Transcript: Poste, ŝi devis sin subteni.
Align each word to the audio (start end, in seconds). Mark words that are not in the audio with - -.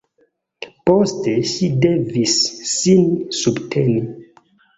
Poste, 0.89 1.33
ŝi 1.49 1.69
devis 1.83 2.33
sin 2.71 3.05
subteni. 3.43 4.03